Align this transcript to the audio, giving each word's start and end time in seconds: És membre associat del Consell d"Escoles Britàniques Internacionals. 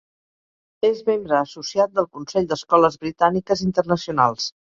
És 0.87 1.01
membre 1.09 1.35
associat 1.39 1.93
del 1.99 2.09
Consell 2.17 2.49
d"Escoles 2.53 2.99
Britàniques 3.05 3.65
Internacionals. 3.69 4.51